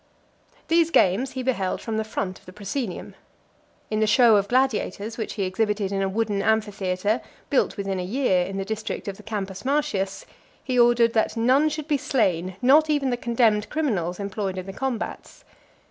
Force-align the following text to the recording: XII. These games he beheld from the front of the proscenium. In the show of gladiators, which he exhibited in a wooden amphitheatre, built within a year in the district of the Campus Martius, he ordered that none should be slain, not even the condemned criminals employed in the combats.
XII. 0.53 0.57
These 0.67 0.89
games 0.89 1.31
he 1.33 1.43
beheld 1.43 1.79
from 1.79 1.97
the 1.97 2.03
front 2.03 2.39
of 2.39 2.47
the 2.47 2.51
proscenium. 2.53 3.13
In 3.91 3.99
the 3.99 4.07
show 4.07 4.35
of 4.35 4.47
gladiators, 4.47 5.15
which 5.15 5.33
he 5.33 5.43
exhibited 5.43 5.91
in 5.91 6.01
a 6.01 6.09
wooden 6.09 6.41
amphitheatre, 6.41 7.21
built 7.51 7.77
within 7.77 7.99
a 7.99 8.03
year 8.03 8.43
in 8.47 8.57
the 8.57 8.65
district 8.65 9.07
of 9.07 9.17
the 9.17 9.21
Campus 9.21 9.63
Martius, 9.63 10.25
he 10.63 10.79
ordered 10.79 11.13
that 11.13 11.37
none 11.37 11.69
should 11.69 11.87
be 11.87 11.97
slain, 11.97 12.55
not 12.63 12.89
even 12.89 13.11
the 13.11 13.15
condemned 13.15 13.69
criminals 13.69 14.19
employed 14.19 14.57
in 14.57 14.65
the 14.65 14.73
combats. 14.73 15.43